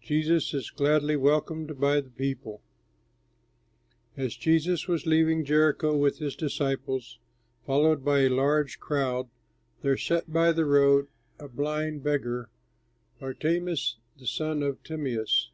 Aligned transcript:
JESUS 0.00 0.54
IS 0.54 0.70
GLADLY 0.72 1.14
WELCOMED 1.14 1.78
BY 1.80 2.00
THE 2.00 2.10
PEOPLE 2.10 2.60
As 4.16 4.34
Jesus 4.34 4.88
was 4.88 5.06
leaving 5.06 5.44
Jericho 5.44 5.96
with 5.96 6.18
his 6.18 6.34
disciples, 6.34 7.20
followed 7.64 8.04
by 8.04 8.22
a 8.22 8.28
large 8.28 8.80
crowd, 8.80 9.28
there 9.82 9.96
sat 9.96 10.32
by 10.32 10.50
the 10.50 10.64
road 10.66 11.06
a 11.38 11.46
blind 11.46 12.02
beggar, 12.02 12.50
Bartimæus 13.20 13.94
(the 14.18 14.26
son 14.26 14.64
of 14.64 14.82
Timæus). 14.82 15.50